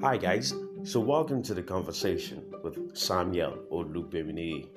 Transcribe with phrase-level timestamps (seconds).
[0.00, 4.68] Hi guys, so welcome to the conversation with Samuel Olubemini.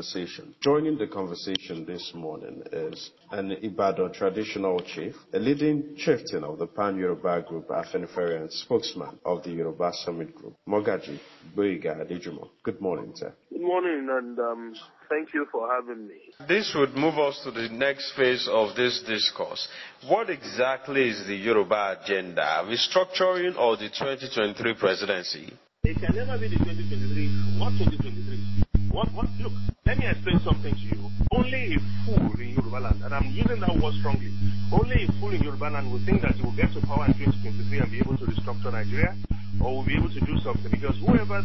[0.00, 0.54] Conversation.
[0.62, 6.66] Joining the conversation this morning is an Ibadan traditional chief, a leading chieftain of the
[6.66, 11.18] Pan Yoruba Group, Afenifere, and spokesman of the Yoruba Summit Group, Mogaji
[11.54, 12.48] Gboyega Adejumo.
[12.62, 13.34] Good morning, sir.
[13.52, 14.74] Good morning, and um,
[15.10, 16.14] thank you for having me.
[16.48, 19.68] This would move us to the next phase of this discourse.
[20.08, 22.64] What exactly is the Yoruba agenda?
[22.64, 25.52] Restructuring or the 2023 presidency?
[25.84, 27.58] It can never be the 2023.
[27.60, 28.69] What 2023?
[28.90, 29.12] What?
[29.14, 29.26] What?
[29.38, 29.52] Look,
[29.86, 31.10] let me explain something to you.
[31.30, 34.34] Only a fool in Yoruba land, and I'm using that word strongly.
[34.72, 37.14] Only a fool in Yoruba land will think that he will get to power in
[37.14, 39.14] 2023 and be able to restructure Nigeria,
[39.62, 40.70] or will be able to do something.
[40.70, 41.38] Because whoever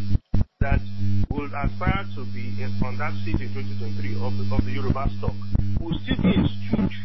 [0.61, 0.81] that
[1.29, 5.05] will aspire to be in, on that seat in 2023 of the, of the Yoruba
[5.21, 5.37] stock
[5.79, 6.97] will still be a stooge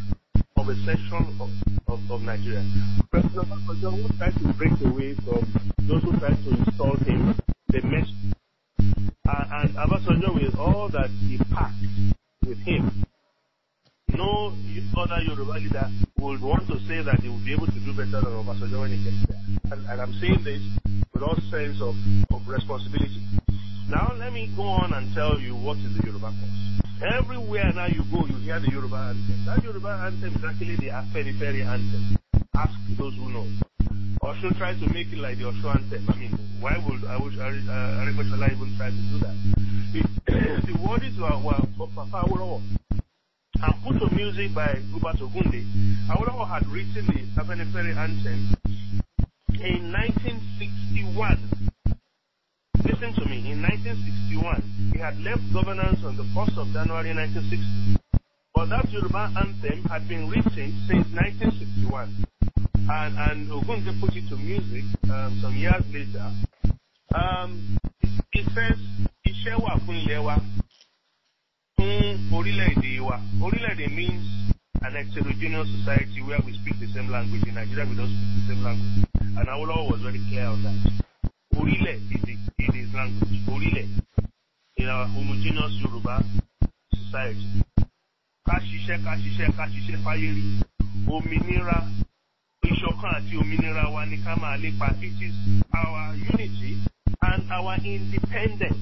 [0.56, 1.52] of a section of,
[1.92, 2.64] of, of Nigeria.
[3.12, 5.44] President Obasanjo will try to break away from
[5.84, 7.36] those who try to install him,
[7.68, 8.08] the mess.
[9.30, 11.78] Uh, and Obasanjo with all that he packed
[12.44, 12.90] with him,
[14.10, 14.52] no
[14.98, 15.86] other Yoruba leader
[16.18, 18.90] would want to say that he will be able to do better than Obasanjo when
[18.90, 19.38] he gets there.
[19.70, 20.58] And, and I'm saying this
[21.14, 21.94] with all sense of,
[22.34, 23.22] of responsibility.
[23.88, 27.14] Now let me go on and tell you what is the Yoruba cause.
[27.14, 29.44] Everywhere now you go, you hear the Yoruba anthem.
[29.46, 32.18] That Yoruba anthem is actually the Afenifere anthem.
[32.56, 33.46] Ask those who know.
[34.22, 36.04] Osho tried to make it like the Osho anthem.
[36.08, 39.36] I mean, why would I wish uh, even try to do that?
[39.92, 40.02] The,
[40.66, 42.60] the were for Papa Awolowo
[43.62, 45.64] and put to music by Hubert Ogunde.
[46.08, 48.56] Awolowo had written the Afenifere anthem
[49.60, 51.50] in 1961.
[52.84, 53.52] Listen to me.
[53.52, 57.96] In 1961, he had left governance on the 1st of January 1960.
[58.54, 62.39] But that Yoruba anthem had been written since 1961.
[62.88, 66.30] And, and Ogunde put it to music um, some years later.
[67.14, 67.78] Um,
[68.32, 68.78] it says,
[69.26, 70.36] Iṣẹ́ wà fún ilẹ̀ wa,
[71.78, 73.16] fún orílẹ̀-èdè wa.
[73.42, 74.24] Orílẹ̀-èdè means
[74.82, 77.42] an heterogeneous society where we speak the same language.
[77.46, 79.04] In Nigeria, we don't speak the same language.
[79.38, 80.78] And Awolowo was very clear on that.
[81.54, 83.40] Orílẹ̀ is is language.
[83.48, 83.86] Orílẹ̀
[84.76, 86.24] in our homogeneous Yoruba
[86.94, 87.62] society.
[88.48, 90.44] Ká ṣiṣẹ́ ká ṣiṣẹ́ ká ṣiṣẹ́ fáyé rí.
[91.06, 91.78] Òmìnira
[92.68, 94.88] ìṣọ̀kan àti òmìnira wa ni ká máa lépa.
[95.02, 95.34] It is
[95.74, 96.76] our unity
[97.22, 98.76] and our independence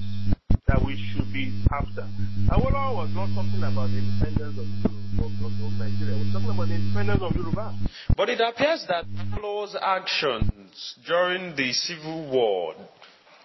[0.67, 2.07] that we should be after.
[2.51, 4.69] Awolowo was not talking about the independence of,
[5.25, 6.15] of, of, of Nigeria.
[6.19, 7.75] He was talking about the independence of Yoruba.
[8.17, 12.75] But it appears that Awolowo's actions during the Civil War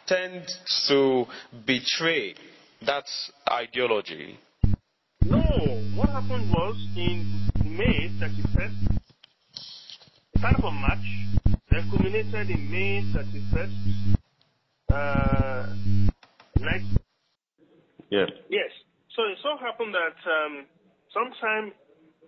[0.08, 0.44] tend
[0.90, 1.26] to
[1.66, 2.36] betray
[2.86, 3.06] that
[3.50, 4.38] ideology.
[5.24, 5.40] No,
[5.96, 9.00] what happened was in May 31st,
[10.52, 11.08] from March,
[11.72, 14.18] then culminated in May 31st,
[14.92, 15.54] uh.
[18.14, 18.30] Yeah.
[18.50, 18.70] Yes.
[19.18, 20.66] So it so happened that um,
[21.09, 21.74] sometime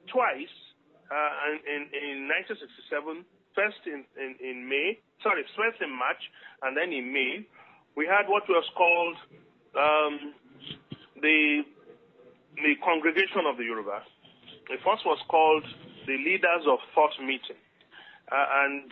[0.09, 0.56] twice
[1.14, 3.22] uh, in, in 1967,
[3.54, 6.18] first in, in, in May, sorry, first in March,
[6.66, 7.46] and then in May,
[7.94, 9.18] we had what was called
[9.78, 10.34] um,
[11.22, 11.62] the
[12.66, 14.02] the congregation of the Yoruba.
[14.72, 15.66] The first was called
[16.08, 17.62] the Leaders of Thought Meeting,
[18.31, 18.91] and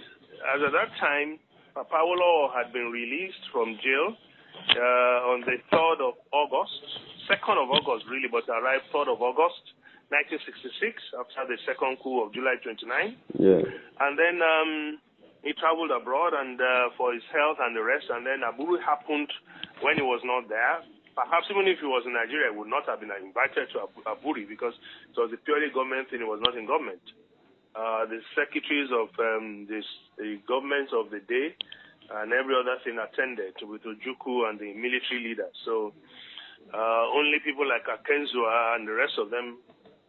[0.53, 1.39] as at that time,
[1.73, 4.13] Papa Awolowo had been released from jail
[4.77, 6.77] uh, on the 3rd of August,
[7.29, 9.73] 2nd of August really, but arrived 3rd of August
[10.13, 13.17] 1966 after the second coup of July 29.
[13.41, 13.66] Yeah.
[14.05, 15.01] And then um,
[15.41, 18.13] he traveled abroad and uh, for his health and the rest.
[18.13, 19.31] And then Aburi happened
[19.81, 20.85] when he was not there.
[21.18, 24.06] Perhaps even if he was in Nigeria, he would not have been invited to Abu-
[24.06, 24.74] Aburi because
[25.09, 26.21] it was a purely government thing.
[26.21, 27.01] He was not in government.
[27.75, 29.85] Uh, the secretaries of um, this,
[30.17, 31.55] the governments of the day
[32.21, 35.53] and every other thing attended with Ojukwu and the military leaders.
[35.65, 35.93] So
[36.69, 39.57] uh, only people like Akenzua and the rest of them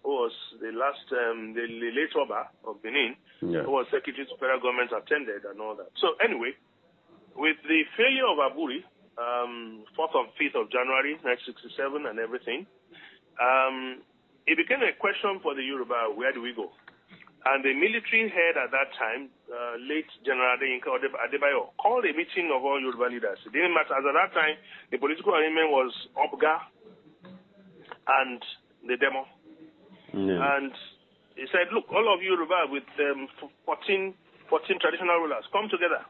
[0.05, 3.65] who was the last, um, the, the late Oba of Benin, Yeah.
[3.65, 5.89] who was Secretary to Federal Government, attended and all that.
[5.97, 6.53] So anyway,
[7.35, 8.85] with the failure of Aburi,
[9.17, 12.67] um, 4th and 5th of January 1967 and everything,
[13.41, 14.03] um,
[14.47, 16.69] it became a question for the Yoruba, where do we go?
[17.45, 22.49] And the military head at that time, uh, late General Adeyinka Adebayo, called a meeting
[22.49, 23.37] of all Yoruba leaders.
[23.45, 23.93] It didn't matter.
[23.93, 24.57] As at that time,
[24.91, 26.57] the political arrangement was UPGA
[28.09, 28.41] and
[28.89, 29.29] the demo.
[30.17, 30.41] Yeah.
[30.57, 30.73] And
[31.37, 33.29] he said, look, all of you Yoruba with um,
[33.69, 34.15] 14,
[34.49, 36.01] 14 traditional rulers, come together.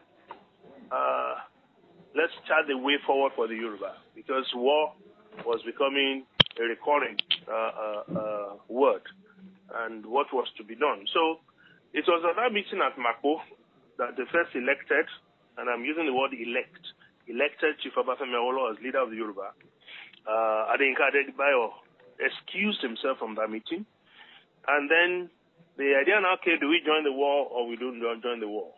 [0.87, 1.35] Uh,
[2.15, 4.93] let's chart the way forward for the Yoruba because war
[5.45, 6.23] was becoming
[6.61, 7.19] a recurring
[7.51, 9.03] uh, uh, uh, word
[9.83, 11.07] and what was to be done.
[11.13, 11.41] So
[11.93, 13.41] it was at that meeting at Mako
[13.99, 15.07] that the first elected,
[15.59, 16.83] and I'm using the word elect,
[17.27, 18.35] elected Chief Obafemi
[18.71, 19.55] as leader of the Yoruba,
[20.27, 21.71] uh, Adeyinka Adebayo
[22.19, 23.87] excused himself from that meeting.
[24.67, 25.31] And then
[25.77, 28.71] the idea now came, do we join the war or we don't join the war?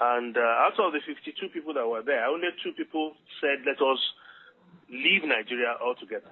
[0.00, 3.78] And uh, out of the 52 people that were there, only two people said, let
[3.78, 4.00] us
[4.90, 6.30] leave Nigeria altogether.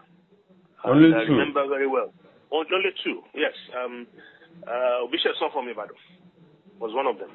[0.85, 2.13] Only and I remember very well.
[2.53, 3.57] On- Only two, yes.
[3.75, 4.07] Um,
[4.69, 5.97] uh, Bishop Son from Ibadan
[6.79, 7.33] was one of them.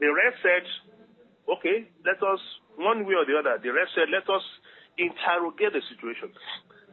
[0.00, 0.64] The rest said,
[1.52, 2.40] okay, let us,
[2.80, 4.42] one way or the other, the rest said, let us
[4.96, 6.32] interrogate the situation.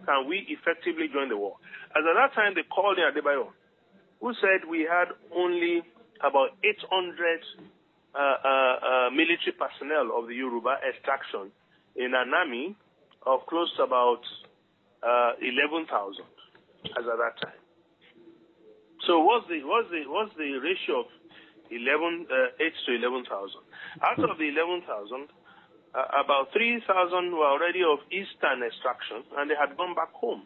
[0.06, 1.56] Can we effectively join the war?
[1.96, 3.50] As at that time, they called in Adebayo,
[4.22, 5.82] who said we had only
[6.20, 7.40] about 800
[8.14, 11.52] uh, uh, uh, military personnel of the Yoruba extraction
[11.96, 12.76] in an army
[13.26, 14.22] of close to about
[15.04, 15.88] uh, 11,000
[16.86, 17.60] as at that time.
[19.08, 21.10] So what's the what's the what's the ratio of
[21.72, 23.26] 11 uh, 8 to 11,000?
[24.02, 25.30] Out of the 11,000,
[25.94, 26.86] uh, about 3,000
[27.32, 30.44] were already of eastern extraction and they had gone back home.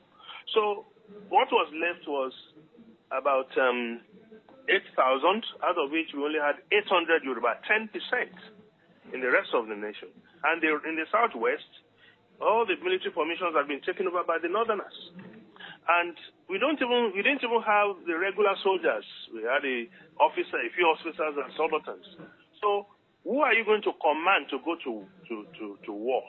[0.53, 0.85] So
[1.29, 2.31] what was left was
[3.11, 4.01] about um,
[4.69, 7.91] 8,000, out of which we only had 800 Yoruba, 10%
[9.13, 10.07] in the rest of the nation.
[10.43, 11.67] And they, in the southwest,
[12.41, 14.95] all the military formations had been taken over by the northerners.
[15.87, 16.15] And
[16.47, 19.03] we don't even we didn't even have the regular soldiers.
[19.33, 19.87] We had a
[20.21, 22.07] officer, a few officers and subalterns.
[22.61, 22.87] So
[23.23, 24.93] who are you going to command to go to
[25.27, 26.23] to, to, to war?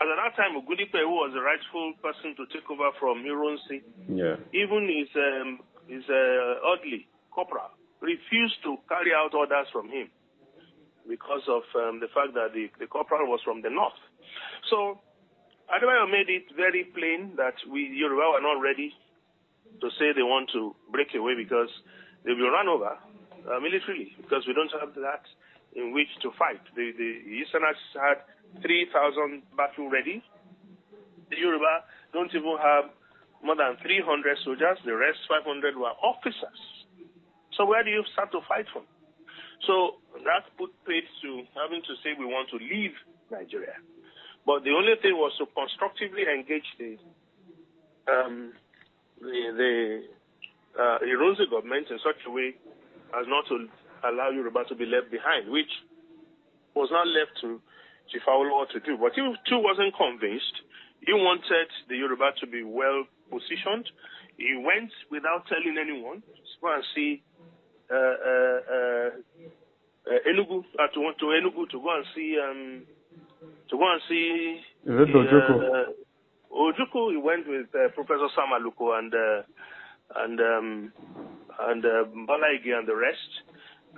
[0.00, 3.82] And at that time, Ogundipe, who was the rightful person to take over from Ironsi,
[4.06, 4.36] Yeah.
[4.52, 10.06] even his um, his uh, Audley corporal refused to carry out orders from him
[11.08, 13.96] because of um, the fact that the, the corporal was from the north.
[14.70, 15.00] So
[15.68, 18.92] Adebayo made it very plain that we Yoruba are not ready
[19.80, 21.68] to say they want to break away because
[22.24, 22.96] they will run over
[23.44, 25.22] uh, militarily because we don't have that
[25.76, 26.60] in which to fight.
[26.74, 27.10] The, the
[27.44, 28.24] Easterners had
[28.64, 30.24] 3,000 battle ready.
[31.30, 32.88] The Yoruba don't even have
[33.44, 34.78] more than 300 soldiers.
[34.84, 36.60] The rest 500 were officers.
[37.56, 38.88] So where do you start to fight from?
[39.66, 42.94] So that put paid to having to say we want to leave
[43.30, 43.76] Nigeria.
[44.46, 46.96] But the only thing was to constructively engage the
[48.08, 48.52] um,
[49.20, 49.72] the, the
[50.78, 52.54] uh, government in such a way
[53.18, 53.68] as not to
[54.08, 55.70] allow Yoruba to be left behind, which
[56.74, 57.60] was not left to
[58.12, 58.96] Chief Awolowo to do.
[58.96, 60.54] But he too wasn't convinced.
[61.04, 63.86] He wanted the Yoruba to be well positioned.
[64.36, 67.22] He went without telling anyone to go and see
[67.90, 69.10] uh, uh, uh,
[70.28, 72.82] Enugu, uh, to, to Enugu to go and see um,
[73.70, 75.54] to go and see Is it Ojoko?
[75.60, 75.92] uh,
[76.52, 79.42] Ojukwu, he went with uh, Professor Sam Aluko and uh,
[80.24, 80.92] and um,
[81.68, 83.30] and uh, Balaigi and the rest.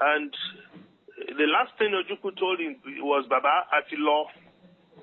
[0.00, 0.32] And
[1.38, 4.24] the last thing Ojukwu told him was Baba Atilo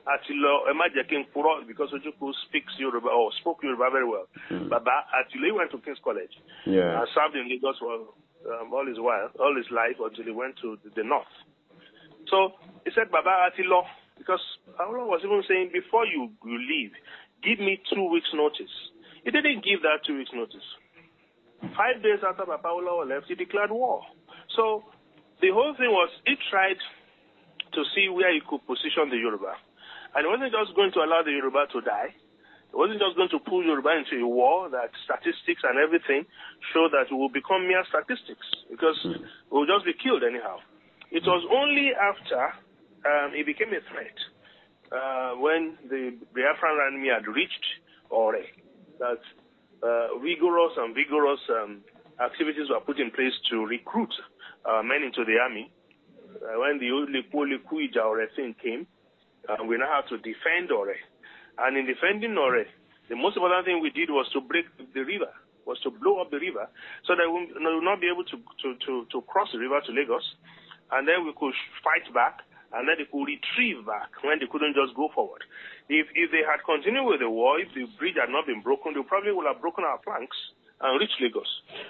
[0.08, 4.28] Atilo Emajekin Kuro because Ojukwu speaks Yoruba or spoke Yoruba very well.
[4.70, 6.32] Baba Atilo he went to King's College
[6.66, 7.00] Yeah.
[7.00, 7.94] and served in Lagos for
[8.60, 11.28] um, all his while, all his life until he went to the, the north.
[12.30, 12.54] So
[12.86, 13.84] he said, Baba Atilo,
[14.18, 14.42] because
[14.80, 16.92] Allah was even saying, before you, you leave,
[17.44, 18.72] give me two weeks notice.
[19.24, 20.64] He didn't give that two weeks notice.
[21.76, 24.02] Five days after Baba Olawa left, he declared war.
[24.56, 24.84] So
[25.42, 26.78] the whole thing was, he tried
[27.74, 29.54] to see where he could position the Yoruba.
[30.16, 32.14] And he wasn't just going to allow the Yoruba to die.
[32.72, 36.26] He wasn't just going to pull Yoruba into a war that statistics and everything
[36.74, 38.98] show that it will become mere statistics because
[39.50, 40.58] we will just be killed anyhow.
[41.12, 42.54] It was only after
[43.06, 44.18] um, it became a threat
[44.92, 47.66] uh, when the Biafran army had reached
[48.10, 48.40] Ore
[49.00, 49.22] that
[49.84, 51.82] uh, rigorous and vigorous um,
[52.24, 54.14] activities were put in place to recruit
[54.66, 55.72] uh, men into the army.
[56.28, 58.88] Uh, when the Oliku Oliku Ija Ore thing came,
[59.50, 60.96] uh, we now have to defend Ore.
[61.60, 62.66] And in defending Ore,
[63.10, 65.32] the most important thing we did was to break the river,
[65.66, 66.68] was to blow up the river
[67.06, 69.92] so that we will not be able to, to, to, to cross the river to
[69.92, 70.26] Lagos.
[70.92, 74.76] And then we could fight back and then they could retrieve back when they couldn't
[74.76, 75.44] just go forward.
[75.88, 78.92] If, if they had continued with the war, if the bridge had not been broken,
[78.94, 80.36] they probably would have broken our flanks
[80.82, 81.48] and reached Lagos.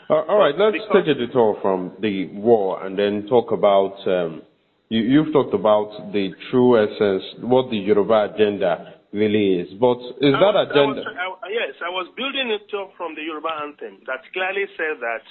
[0.10, 3.98] Uh, all right, let's because take a detour from the war and then talk about.
[4.08, 4.42] Um,
[4.90, 9.68] you, have talked about the true essence, what the Yoruba agenda really is.
[9.80, 11.02] But is I that was, agenda?
[11.12, 14.64] I was, I, yes, I was building it up from the Yoruba anthem that clearly
[14.80, 15.24] said that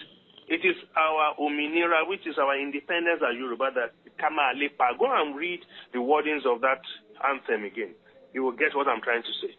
[0.49, 4.52] it is our Ominira, which is our independence as Yoruba, that Kama.
[4.99, 5.61] Go and read
[5.92, 6.82] the wordings of that
[7.25, 7.94] anthem again.
[8.32, 9.54] You will get what I'm trying to say.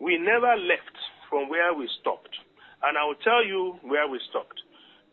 [0.00, 0.96] We never left
[1.28, 2.34] from where we stopped.
[2.82, 4.60] And I will tell you where we stopped.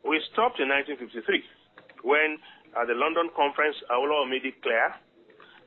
[0.03, 1.43] We stopped in 1953
[2.03, 2.37] when
[2.75, 4.93] at the London conference, Awolowo made it clear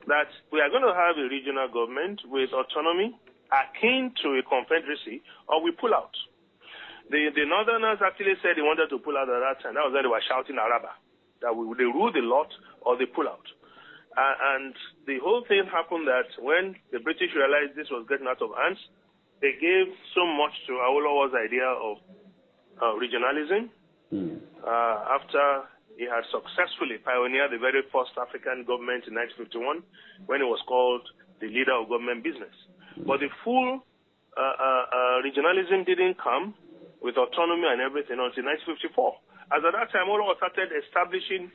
[0.07, 3.17] that we are going to have a regional government with autonomy
[3.49, 6.13] akin to a confederacy or we pull out.
[7.09, 9.73] The, the Northerners actually said they wanted to pull out at that time.
[9.73, 10.93] That was why they were shouting Araba,
[11.41, 13.45] that we, they rule the lot or they pull out.
[14.17, 14.73] Uh, and
[15.05, 18.79] the whole thing happened that when the British realized this was getting out of hands,
[19.39, 21.97] they gave so much to Awolowo's idea of
[22.81, 23.69] uh, regionalism.
[24.11, 24.41] Mm.
[24.59, 29.83] Uh, after he had successfully pioneered the very first African government in 1951,
[30.25, 31.05] when it was called
[31.39, 32.55] the leader of government business.
[32.97, 33.07] Mm.
[33.07, 33.79] But the full
[34.35, 36.55] uh, uh, uh, regionalism didn't come
[36.99, 39.55] with autonomy and everything until 1954.
[39.55, 41.49] As at that time, Awolowo started establishing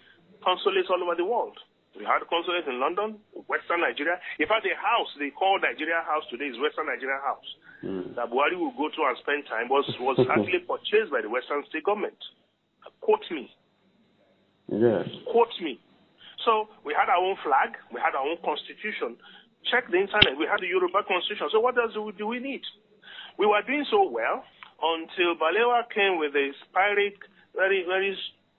[0.45, 1.57] consulates all over the world.
[1.97, 4.19] We had consulates in London, Western Nigeria.
[4.43, 7.49] In fact, the house they call Nigeria House today is Western Nigeria House.
[7.87, 8.15] Mm.
[8.19, 11.63] That Buhari will go to and spend time was was actually purchased by the Western
[11.71, 12.19] State government.
[13.01, 13.47] Quote me.
[14.69, 15.07] Yes.
[15.31, 15.79] Quote me.
[16.45, 19.17] So we had our own flag, we had our own constitution.
[19.71, 20.37] Check the internet.
[20.37, 21.49] We had the Yoruba constitution.
[21.55, 22.61] So what else do we, do we need?
[23.39, 24.45] We were doing so well
[24.83, 27.17] until Balewa came with a spirit,
[27.57, 28.13] very, very,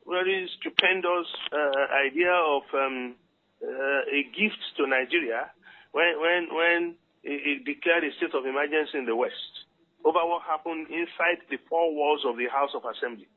[0.07, 3.15] very stupendous uh, idea of um,
[3.61, 5.49] uh, a gift to Nigeria
[5.91, 6.81] when when when
[7.23, 9.65] it, declared a state of emergency in the West
[10.05, 13.27] over what happened inside the four walls of the House of Assembly.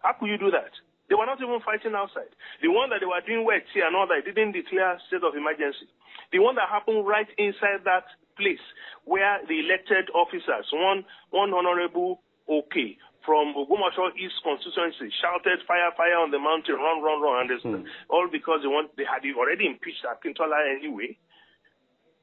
[0.00, 0.72] How could you do that?
[1.08, 2.32] They were not even fighting outside.
[2.64, 5.36] The one that they were doing wet here and all that didn't declare state of
[5.36, 5.86] emergency.
[6.32, 8.62] The one that happened right inside that place
[9.04, 12.96] where the elected officers, one one honorable OK
[13.26, 17.82] from Ogbomoso East constituency shouted fire, fire on the mountain, run, run, run, and hmm.
[18.08, 21.18] all because they want they had already impeached Akintola anyway.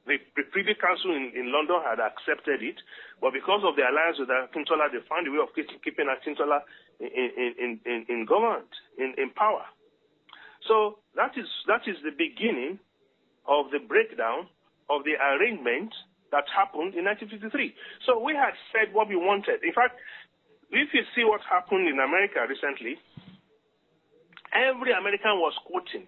[0.08, 2.76] The, the Privy Council in, in London had accepted it,
[3.20, 6.60] but because of the alliance with Akintola, they found a way of keeping Akintola
[7.00, 8.68] in, in, in, in, in government,
[9.00, 9.64] in, in power.
[10.68, 12.80] So that is that is the beginning
[13.44, 14.48] of the breakdown
[14.88, 15.92] of the arrangement
[16.32, 17.52] that happened in 1953.
[18.08, 19.60] So we had said what we wanted.
[19.62, 20.00] In fact,
[20.70, 22.96] if you see what happened in America recently,
[24.52, 26.06] every American was quoting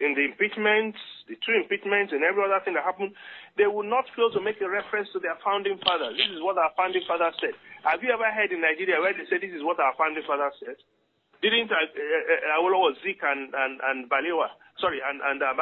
[0.00, 0.96] in the impeachments,
[1.28, 3.12] the two impeachments, and every other thing that happened,
[3.60, 6.16] they would not fail to make a reference to their founding fathers.
[6.16, 7.52] This is what our founding father said.
[7.84, 10.48] Have you ever heard in Nigeria where they say this is what our founding father
[10.56, 10.80] said?
[11.44, 15.52] Didn't uh, uh, Awolowo, Zik, and, and, and Balewa, sorry, and, and uh,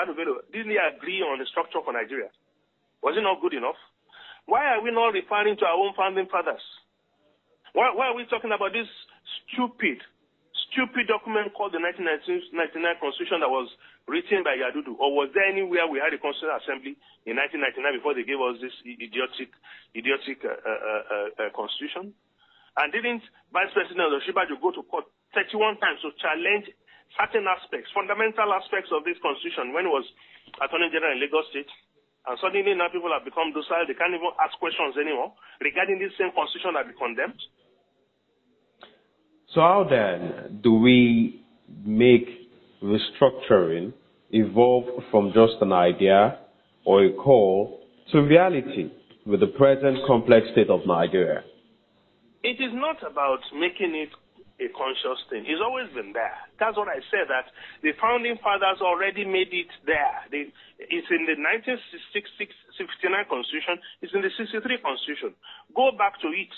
[0.50, 2.30] didn't they agree on the structure for Nigeria?
[3.02, 3.78] Was it not good enough?
[4.46, 6.62] Why are we not referring to our own founding fathers?
[7.72, 8.88] Why, why are we talking about this
[9.48, 10.00] stupid,
[10.70, 12.54] stupid document called the 1999
[13.00, 13.68] Constitution that was
[14.08, 14.96] written by Yadudu?
[14.96, 16.94] Or was there anywhere we had a Constitutional Assembly
[17.28, 19.52] in 1999 before they gave us this idiotic,
[19.92, 22.16] idiotic uh, uh, uh, uh, Constitution?
[22.78, 26.70] And didn't Vice President Osinbajo go to court 31 times to challenge
[27.18, 30.06] certain aspects, fundamental aspects of this Constitution when he was
[30.62, 31.68] Attorney General in Lagos State?
[32.28, 33.88] And suddenly now people have become docile.
[33.88, 35.32] They can't even ask questions anymore
[35.64, 37.40] regarding this same constitution that they condemned.
[39.54, 41.40] So how then do we
[41.84, 42.28] make
[42.84, 43.94] restructuring
[44.30, 46.38] evolve from just an idea
[46.84, 47.80] or a call
[48.12, 48.90] to reality
[49.24, 51.42] with the present complex state of Nigeria?
[52.42, 54.10] It is not about making it
[54.58, 55.46] a conscious thing.
[55.46, 56.34] It's always been there.
[56.58, 57.46] That's what I said, that
[57.82, 60.26] the founding fathers already made it there.
[60.34, 60.50] They,
[60.82, 65.38] it's in the 1969 Constitution, it's in the 63 Constitution.
[65.78, 66.50] Go back to it.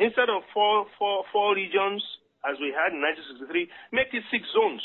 [0.00, 2.00] Instead of four, four, four regions,
[2.48, 4.80] as we had in 1963, make it six zones.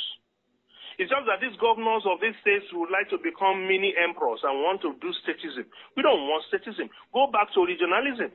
[1.00, 4.64] It's just that these governors of these states would like to become mini emperors and
[4.64, 5.68] want to do statism.
[5.96, 6.92] We don't want statism.
[7.16, 8.32] Go back to regionalism.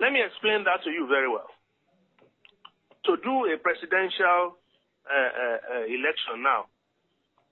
[0.00, 1.48] Let me explain that to you very well
[3.06, 4.56] to do a presidential
[5.04, 6.66] uh, uh, uh election now,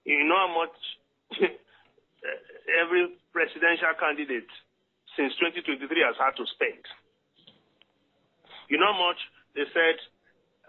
[0.05, 0.77] you know how much
[2.81, 4.49] every presidential candidate
[5.15, 6.81] since 2023 has had to spend.
[8.69, 9.21] You know how much
[9.53, 9.97] they said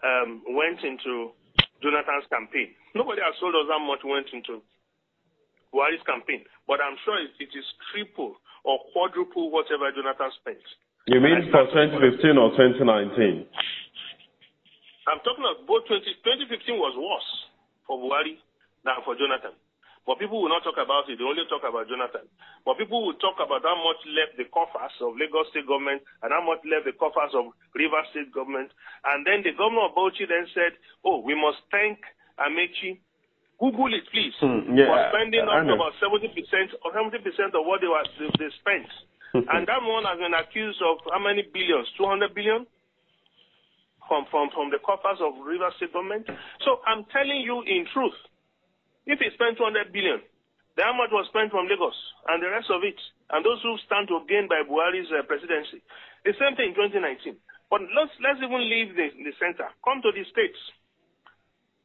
[0.05, 1.33] um, went into
[1.81, 2.76] Jonathan's campaign.
[2.93, 4.61] Nobody has told us how much went into
[5.73, 10.64] Buhari's campaign, but I'm sure it, it is triple or quadruple whatever Jonathan spent.
[11.07, 13.45] You mean for 2015 or 2019?
[15.07, 17.31] I'm talking about both 20, 2015 was worse
[17.87, 18.41] for Buhari
[18.85, 19.53] than for Jonathan.
[20.05, 21.17] But people will not talk about it.
[21.17, 22.29] They only talk about Jonathan.
[22.65, 26.29] But people will talk about how much left the coffers of Lagos State government and
[26.29, 28.69] how much left the coffers of River State government.
[29.09, 30.77] And then the governor of Bauchi then said,
[31.09, 32.05] oh, we must thank
[32.37, 33.01] Amaechi.
[33.57, 34.35] Google it, please.
[34.45, 36.27] Hmm, yeah, for spending up about 70%
[36.85, 38.91] or 70% of what they, were, they, they spent.
[39.49, 41.89] and that one has been accused of how many billions?
[41.97, 42.67] 200 billion?
[44.05, 46.29] From, from, from the coffers of River State government.
[46.61, 48.13] So I'm telling you in truth,
[49.09, 50.21] if he spent 200 billion,
[50.77, 51.97] the amount was spent from Lagos
[52.29, 52.99] and the rest of it,
[53.31, 55.81] and those who stand to gain by Buhari's uh, presidency?
[56.27, 57.39] The same thing in 2019.
[57.71, 59.71] But let's let's even leave the, the center.
[59.87, 60.59] Come to the states.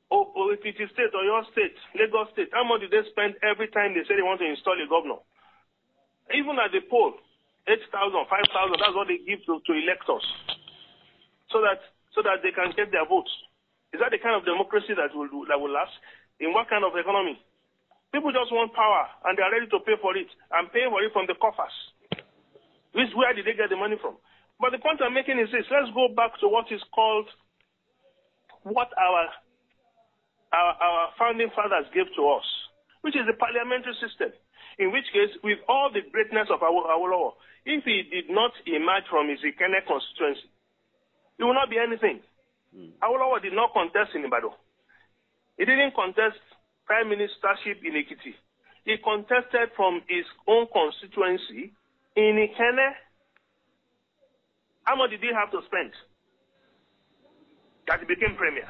[0.10, 3.06] Oh, oh, if it is state or your state, Lagos state, how much did they
[3.14, 5.22] spend every time they say they want to install a governor?
[6.34, 7.14] Even at the poll,
[7.70, 7.94] 8,000,
[8.26, 10.26] 5,000, that's what they give to, to electors.
[11.54, 11.78] So that
[12.16, 13.32] so that they can get their votes.
[13.94, 15.94] Is that the kind of democracy that will that will last?
[16.39, 17.38] In what kind of economy?
[18.13, 21.01] People just want power and they are ready to pay for it and pay for
[21.01, 21.74] it from the coffers.
[22.94, 24.18] Which where did they get the money from?
[24.58, 27.30] But the point I'm making is this: let's go back to what is called
[28.63, 29.22] what our
[30.54, 32.48] our, our founding fathers gave to us,
[33.01, 34.34] which is the parliamentary system.
[34.80, 37.36] In which case, with all the greatness of our our law,
[37.66, 40.50] if he did not emerge from his Ikenne constituency,
[41.39, 42.19] he will not be anything.
[42.75, 42.91] Hmm.
[43.01, 44.51] Awolowo did not contest in Ibadan.
[45.58, 46.38] He didn't contest
[46.86, 48.36] prime ministership in Ekiti.
[48.84, 51.72] He contested from his own constituency
[52.15, 52.91] in Ikenne.
[54.84, 55.91] How much did he have to spend?
[57.88, 58.67] That he became premier.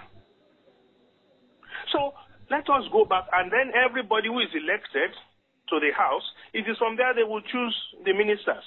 [1.92, 2.14] So
[2.52, 5.12] let us go back, and then everybody who is elected
[5.70, 6.24] to the House,
[6.54, 8.64] it is from there they will choose the ministers.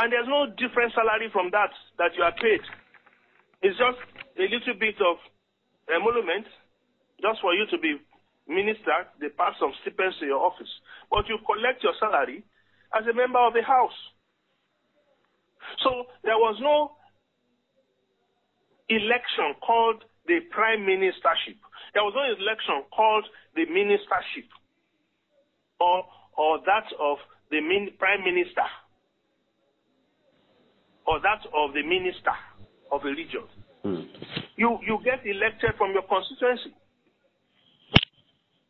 [0.00, 1.68] And there's no different salary from that
[2.00, 2.64] that you are paid.
[3.60, 4.00] It's just
[4.40, 5.20] a little bit of
[5.92, 6.48] emolument,
[7.20, 8.00] just for you to be
[8.48, 9.04] minister.
[9.20, 10.72] They pass some stipends to your office,
[11.12, 12.40] but you collect your salary
[12.96, 14.00] as a member of the House.
[15.84, 16.96] So there was no
[18.88, 21.60] election called the prime ministership.
[21.92, 24.48] There was no election called the ministership
[25.76, 26.08] or
[26.40, 27.20] or that of
[27.52, 27.60] the
[28.00, 28.64] prime minister
[31.10, 32.30] or that of the minister
[32.94, 33.42] of a region.
[34.54, 36.70] You you get elected from your constituency.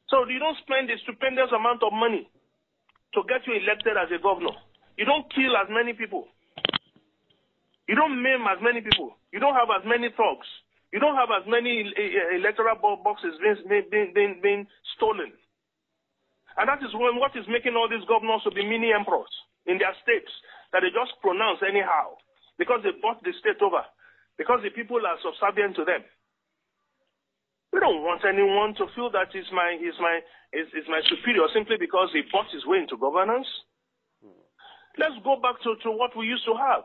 [0.08, 2.24] So you don't spend a stupendous amount of money
[3.12, 4.56] to get you elected as a governor.
[4.96, 6.24] You don't kill as many people.
[7.86, 9.18] You don't maim as many people.
[9.32, 10.48] You don't have as many thugs.
[10.92, 14.62] You don't have as many uh, electoral boxes being, being, being, being
[14.96, 15.30] stolen.
[16.58, 19.30] And that is when what is making all these governors to be mini emperors
[19.66, 20.30] in their states
[20.72, 22.18] that they just pronounce anyhow
[22.60, 23.80] because they bought the state over,
[24.36, 26.04] because the people are subservient to them.
[27.72, 30.20] We don't want anyone to feel that is my is my
[30.52, 33.48] is, is my superior simply because he bought his way into governance.
[34.98, 36.84] Let's go back to, to what we used to have.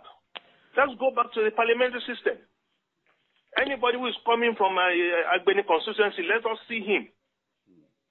[0.77, 2.38] Let's go back to the parliamentary system.
[3.57, 7.09] Anybody who is coming from a, a Agbeni constituency, let us see him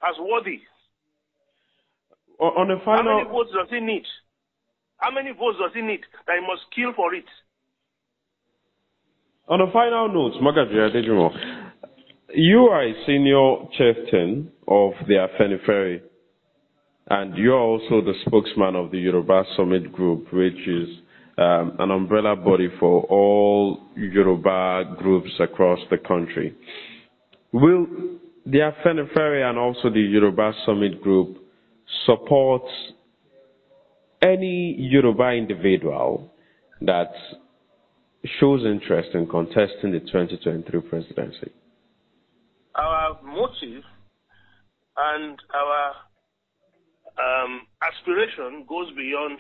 [0.03, 0.61] as worthy.
[2.41, 4.05] O- On the How many votes does he need?
[4.99, 7.29] How many votes does he need that he must kill for it?
[9.47, 11.31] On a final note, Mogaji Adejumo,
[12.35, 16.01] you are a senior chieftain of the Afenifere,
[17.11, 20.89] and you are also the spokesman of the Yoruba Summit Group, which is
[21.37, 26.55] um, an umbrella body for all Yoruba groups across the country.
[27.53, 27.87] Will
[28.47, 31.37] the Afenifere and also the Yoruba Summit Group
[32.07, 32.63] support
[34.23, 36.33] any Yoruba individual
[36.81, 37.11] that
[38.41, 41.53] shows interest in contesting the 2023 presidency?
[42.75, 43.83] Our motive
[44.97, 45.95] and our
[47.19, 49.39] um, aspiration goes beyond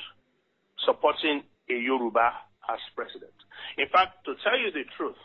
[0.84, 2.30] supporting a Yoruba
[2.70, 3.32] as president.
[3.78, 5.16] In fact, to tell you the truth,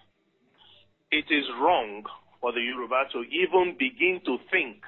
[1.11, 2.03] it is wrong
[2.41, 4.83] for the Yoruba to even begin to think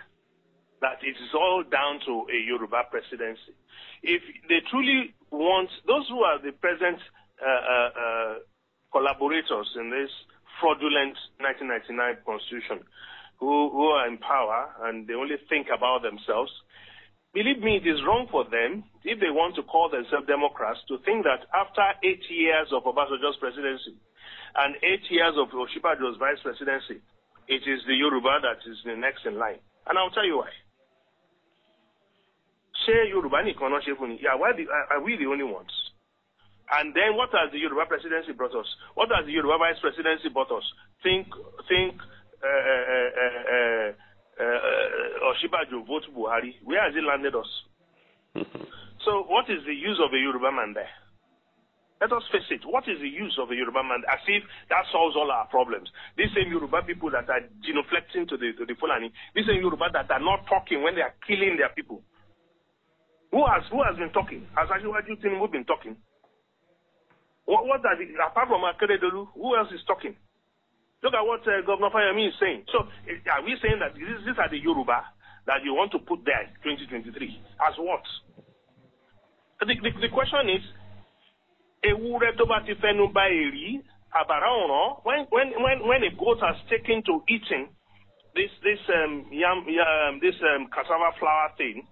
[0.82, 3.54] that it is all down to a Yoruba presidency.
[4.02, 6.98] If they truly want, those who are the present
[7.42, 8.34] uh, uh, uh,
[8.92, 10.12] collaborators in this
[10.60, 12.86] fraudulent 1999 constitution,
[13.40, 16.52] who, who are in power and they only think about themselves,
[17.34, 21.02] believe me, it is wrong for them, if they want to call themselves Democrats, to
[21.02, 23.98] think that after eight years of Obasanjo's presidency
[24.62, 27.02] and eight years of Osinbajo's vice presidency,
[27.50, 29.58] it is the Yoruba that is the next in line.
[29.90, 30.54] And I'll tell you why.
[32.88, 33.42] Yorùbá?
[34.22, 35.72] Yeah, why the, are we the only ones?
[36.72, 38.68] And then what has the Yoruba presidency brought us?
[38.96, 40.64] What has the Yoruba vice presidency brought us?
[41.04, 41.28] Think,
[41.68, 42.00] think,
[42.40, 43.92] uh, uh, uh,
[44.40, 46.56] uh, Osinbajo vote Buhari.
[46.64, 47.50] Where has it landed us?
[49.06, 50.90] so what is the use of a Yoruba man there?
[52.02, 52.66] Let us face it.
[52.66, 54.02] What is the use of a Yoruba man?
[54.10, 54.42] As if
[54.74, 55.86] that solves all our problems.
[56.18, 59.94] These same Yoruba people that are genuflecting to the to the Fulani, these same Yoruba
[59.94, 62.02] that are not talking when they are killing their people.
[63.30, 64.48] Who has who has been talking?
[64.58, 65.96] Has Asiwaju Tinubu been talking?
[67.46, 70.16] What, what are the, apart from Akeredolu, who else is talking?
[71.04, 72.66] Look at what uh, Governor Fayemi is saying.
[72.72, 75.02] So, are we saying that this, these are the Yoruba
[75.48, 77.10] that you want to put there 2023?
[77.68, 78.06] As what?
[79.60, 80.64] The, the, the question is,
[81.84, 83.10] ewúrẹ́ tó bá ti fẹ́nu
[84.14, 87.70] ọ̀ràn when when when when a goat has taken to eating
[88.36, 91.88] this this um, yam, yam this um, cassava flour thing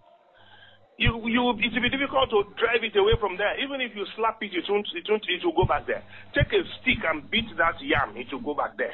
[1.00, 4.04] you you it will be difficult to drive it away from there even if you
[4.20, 6.04] slap it it won't it won't it will go back there
[6.36, 8.94] take a stick and beat that yam it will go back there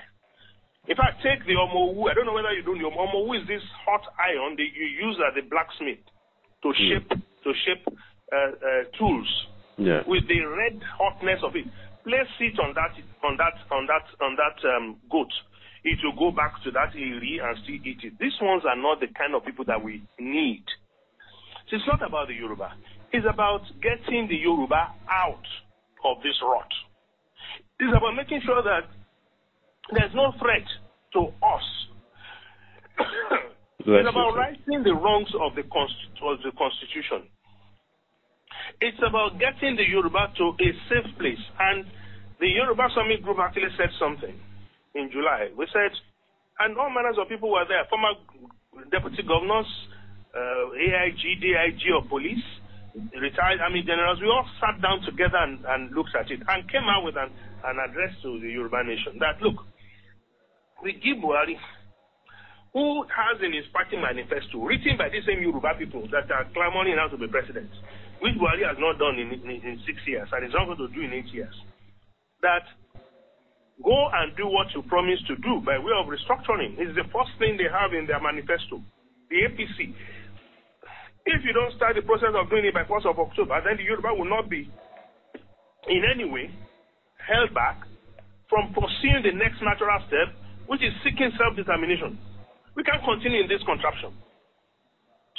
[0.88, 3.66] in fact take the omowu I don't know whether you do the omowu is this
[3.84, 6.06] hot iron that you use as a blacksmith
[6.62, 9.30] to shape to shape uh, uh, tools
[9.78, 10.02] Yeah.
[10.08, 11.66] with the red hotness of it.
[12.06, 12.94] Place it on that
[13.28, 15.30] on that on that on that um, goat.
[15.84, 18.14] It will go back to that area and still eat it.
[18.18, 20.64] These ones are not the kind of people that we need.
[21.70, 22.74] So it's not about the Yoruba.
[23.12, 25.46] It's about getting the Yoruba out
[26.06, 26.70] of this rot.
[27.80, 28.86] It's about making sure that
[29.92, 30.66] there's no threat
[31.14, 31.68] to us.
[33.88, 37.30] It's about righting the wrongs of the, const- of the Constitution.
[38.82, 41.38] It's about getting the Yoruba to a safe place.
[41.62, 41.86] And
[42.42, 44.34] the Yoruba Summit Group actually said something
[44.96, 45.54] in July.
[45.54, 45.94] We said,
[46.66, 48.18] and all manners of people were there former
[48.90, 49.70] deputy governors,
[50.36, 52.44] uh, AIG, DIG of police,
[53.20, 54.20] retired army generals.
[54.22, 57.32] We all sat down together and, and looked at it and came out with an,
[57.64, 59.64] an address to the Yoruba nation that, look,
[60.84, 61.56] we give Buhari
[62.76, 67.00] who has in his party manifesto, written by the same Yoruba people that are clamoring
[67.00, 67.72] now to be president,
[68.20, 70.92] which Buhari has not done in, in, in six years and is not going to
[70.92, 71.56] do in eight years,
[72.44, 72.68] that
[73.80, 76.76] go and do what you promised to do by way of restructuring.
[76.76, 78.84] It's the first thing they have in their manifesto,
[79.32, 79.96] the APC.
[81.26, 83.84] If you don't start the process of doing it by 1st of October, then the
[83.84, 84.70] Yoruba will not be
[85.90, 86.54] in any way
[87.18, 87.82] held back
[88.50, 90.30] from pursuing the next natural step,
[90.70, 92.14] which is seeking self-determination.
[92.78, 94.14] We can't continue in this contraption.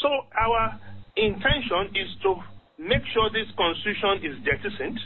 [0.03, 0.75] So our
[1.15, 2.35] intention is to
[2.83, 4.99] make sure this constitution is jettisoned,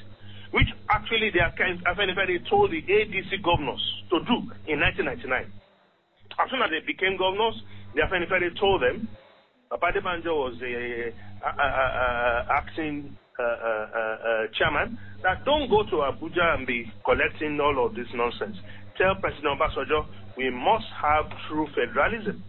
[0.56, 5.28] which actually they kind they told the ADC governors to do in 1999.
[6.40, 7.54] As soon as they became governors,
[7.94, 9.04] the Afenifere told them,
[9.70, 13.16] Papa Banjo was the uh, uh, uh, acting
[14.59, 18.56] chairman, that don't go to Abuja and be collecting all of this nonsense.
[18.98, 20.06] Tell President Obasanjo
[20.37, 22.42] we must have true federalism.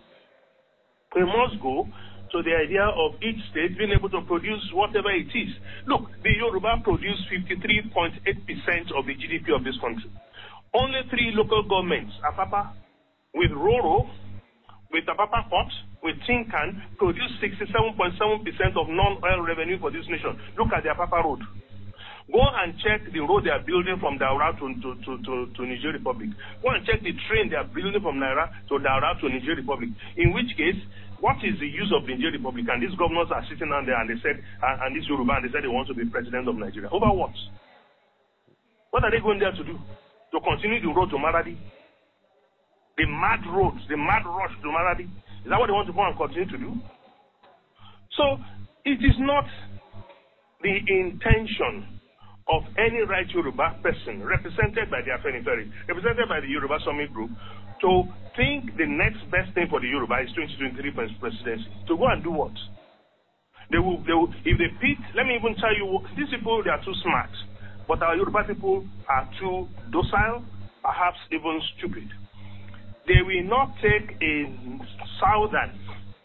[1.16, 1.86] We must go
[2.34, 5.54] to the idea of each state being able to produce whatever it is.
[5.86, 8.18] Look, the Yoruba produce 53.8%
[8.98, 10.10] of the GDP of this country.
[10.74, 12.74] Only three local governments, Apapa,
[13.36, 14.10] with Roro,
[14.92, 15.72] with Apapa Port,
[16.04, 20.36] with Tinkan, produce 67.7% of non-oil revenue for this nation.
[20.58, 21.40] Look at the Apapa Road.
[22.32, 25.62] Go and check the road they are building from Daura to, to, to, to, to
[25.68, 26.30] Niger Republic.
[26.64, 29.90] Go and check the train they are building from Naira to Daura to Niger Republic.
[30.16, 30.80] In which case,
[31.20, 32.66] what is the use of Niger Republic?
[32.72, 35.44] And these governors are sitting down there and they said, and, and this Yoruba, and
[35.44, 36.88] they said they want to be president of Nigeria.
[36.88, 37.36] Over what?
[38.96, 39.76] What are they going there to do?
[39.76, 41.60] To continue the road to Maradi?
[42.98, 45.06] The mad roads, the mad rush to Maradi?
[45.44, 46.72] Is that what they want to go and continue to do?
[48.18, 48.38] So,
[48.86, 49.46] it is not
[50.62, 52.00] the intention
[52.50, 57.32] of any right Yoruba person represented by the Afenifere, represented by the Yoruba Summit Group,
[57.82, 58.04] to
[58.38, 61.66] think the next best thing for the Yoruba is 2023 presidency.
[61.88, 62.54] To go and do what?
[63.72, 66.70] They will, they will, if they pick, let me even tell you, these people, they
[66.70, 67.32] are too smart.
[67.88, 70.44] But our Yoruba people are too docile,
[70.84, 72.08] perhaps even stupid.
[73.08, 74.34] They will not take a
[75.20, 75.74] southern,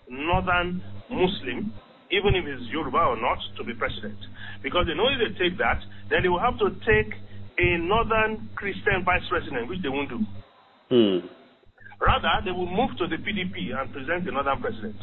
[0.08, 1.72] northern Muslim,
[2.12, 4.18] even if he's Yoruba or not, to be president.
[4.62, 7.10] Because they know if they take that, then they will have to take
[7.58, 10.20] a northern Christian vice president, which they won't do.
[10.92, 11.26] Hmm.
[12.00, 15.00] Rather, they will move to the PDP and present a northern president.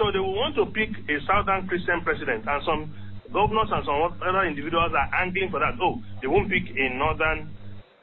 [0.00, 2.82] So they will want to pick a southern Christian president, and some
[3.30, 5.76] governors and some other individuals are angling for that.
[5.78, 7.52] Oh, they won't pick a northern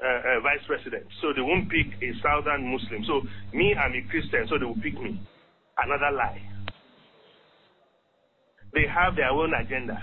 [0.01, 3.05] uh, uh, vice president, so they won't pick a southern Muslim.
[3.05, 3.21] So
[3.53, 5.21] me, I'm a Christian, so they will pick me.
[5.77, 6.41] Another lie.
[8.73, 10.01] They have their own agenda.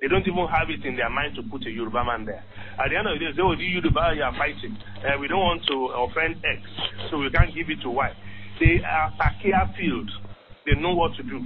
[0.00, 2.42] They don't even have it in their mind to put a Yoruba man there.
[2.78, 4.74] At the end of the day, they will do Yoruba, you are fighting.
[4.98, 6.58] Uh, we don't want to offend X,
[7.10, 8.10] so we can't give it to Y.
[8.58, 10.10] They are Takia field.
[10.66, 11.42] They know what to do.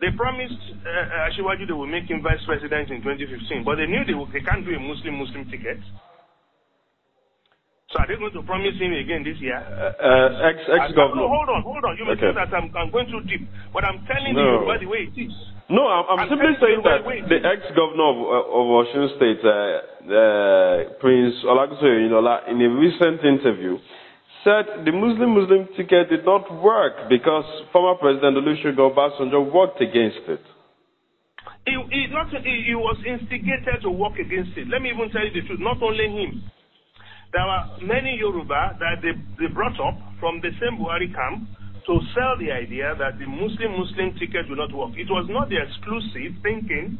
[0.00, 4.04] They promised uh, Ashiwaju they will make him vice president in 2015, but they knew
[4.04, 5.78] they, will, they can't do a Muslim-Muslim ticket.
[7.96, 9.56] So are they going to promise him again this year?
[9.56, 11.24] Uh, uh, ex ex governor.
[11.24, 11.96] No, hold on, hold on.
[11.96, 12.28] You may okay.
[12.28, 14.60] say that I'm, I'm going too deep, but I'm telling no.
[14.60, 15.32] you by the way it is.
[15.72, 19.48] No, I'm, I'm, I'm simply saying that the ex-governor of, uh, of Washington State, uh,
[20.12, 23.80] uh, Prince Olagunsoye Oyinlola, in a recent interview,
[24.44, 30.44] said the Muslim-Muslim ticket did not work because former President Olusegun Obasanjo worked against it.
[31.64, 34.68] He, he, not, he, he was instigated to work against it.
[34.68, 35.64] Let me even tell you the truth.
[35.64, 36.44] Not only him.
[37.32, 41.48] There were many Yoruba that they, they brought up from the same Buhari camp
[41.86, 44.94] to sell the idea that the Muslim-Muslim ticket will not work.
[44.98, 46.98] It was not the exclusive thinking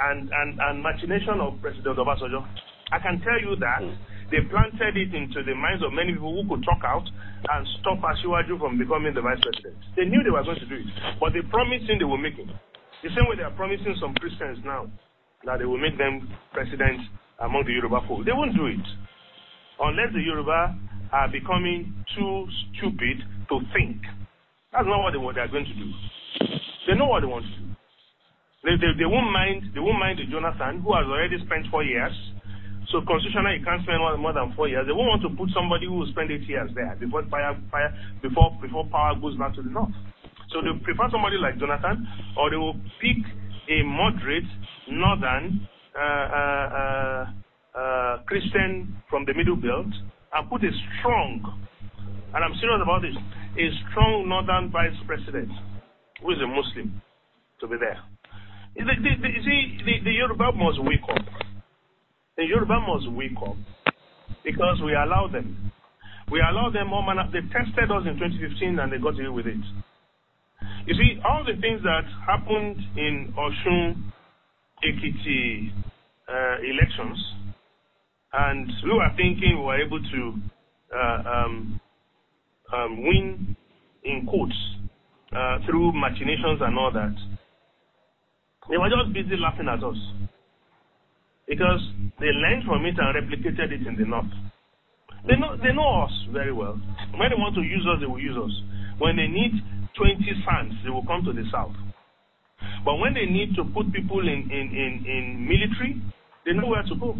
[0.00, 2.44] and, and, and machination of President Obasanjo.
[2.92, 3.96] I can tell you that mm.
[4.32, 8.00] they planted it into the minds of many people who could talk out and stop
[8.04, 9.76] Ashiwaju from becoming the vice president.
[9.96, 10.88] They knew they were going to do it,
[11.20, 12.48] but they promised him they were making.
[13.04, 14.88] The same way they are promising some Christians now
[15.44, 17.00] that they will make them president
[17.40, 18.24] among the Yoruba folk.
[18.24, 18.84] They won't do it
[19.80, 20.76] unless the Yoruba
[21.12, 23.96] are becoming too stupid to think.
[24.72, 25.88] That's not what they, what they are going to do.
[26.86, 27.68] They know what they want to do.
[28.64, 29.72] They, they, they won't mind.
[29.72, 32.12] They won't mind the Jonathan who has already spent four years.
[32.90, 34.88] So constitutionally, you can't spend more than four years.
[34.88, 37.92] They won't want to put somebody who will spend eight years there before fire, fire
[38.22, 39.92] before before power goes back to the north.
[40.50, 43.20] So they prefer somebody like Jonathan, or they will pick
[43.68, 44.48] a moderate
[44.88, 47.24] northern uh, uh, uh,
[47.78, 49.86] uh, Christian from the Middle Belt
[50.34, 51.38] and put a strong,
[52.34, 55.50] and I'm serious about this, a strong northern vice president
[56.20, 57.00] who is a Muslim
[57.60, 57.98] to be there.
[58.74, 61.22] The, the, the, you see, the, the Yoruba must wake up.
[62.36, 63.56] The Yoruba must wake up
[64.44, 65.72] because we allow them.
[66.30, 67.26] We allow them all manner.
[67.32, 69.62] They tested us in 2015 and they got away with it.
[70.86, 74.12] You see, all the things that happened in Oshun,
[74.84, 75.70] Ekiti
[76.28, 77.18] uh, elections
[78.32, 80.34] and we were thinking we were able to
[80.94, 81.80] uh, um,
[82.74, 83.56] um, win
[84.04, 84.56] in quotes
[85.34, 87.14] uh, through machinations and all that.
[88.70, 89.96] They were just busy laughing at us
[91.48, 91.80] because
[92.20, 94.28] they learned from it and replicated it in the north.
[95.26, 96.78] They know, they know us very well.
[97.16, 98.52] When they want to use us, they will use us.
[98.98, 99.52] When they need
[99.96, 101.74] 20 sons, they will come to the south.
[102.84, 106.00] But when they need to put people in, in, in, in military,
[106.44, 107.16] they know where to go.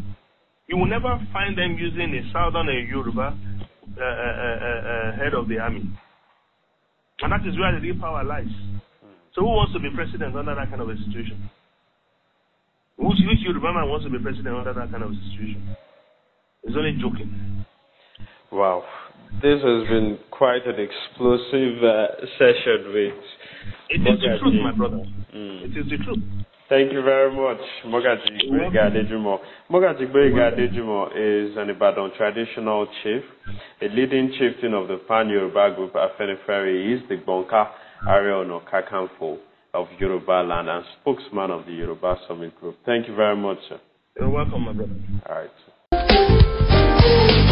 [0.68, 5.58] You will never find them using a southern Yoruba uh, uh, uh, head of the
[5.58, 5.82] army.
[7.20, 8.52] And that is where the real power lies.
[9.34, 11.48] So who wants to be president under that kind of a situation?
[12.98, 15.76] Which, which Yoruba man wants to be president under that kind of a situation?
[16.64, 17.64] It's only joking.
[18.52, 18.84] Wow.
[19.40, 23.18] This has been quite an explosive uh, session with.
[23.88, 25.00] It is the truth, my brother.
[25.34, 25.64] Mm.
[25.64, 26.22] It is the truth.
[26.68, 29.38] Thank you very much, Mogaji Gboyega Adejumo.
[29.70, 33.22] Mogaji Gboyega Adejumo is an Ibadan traditional chief,
[33.80, 36.86] a leading chieftain of the Pan-Yoruba group Afenifere.
[36.86, 37.68] He is the Bonka
[38.06, 39.38] Ariel Kakanfo
[39.72, 42.76] of Yoruba land and spokesman of the Yoruba Summit Group.
[42.84, 43.80] Thank you very much, sir.
[44.20, 44.92] You're welcome, my brother.
[45.26, 45.50] All right.
[45.90, 47.47] Sir.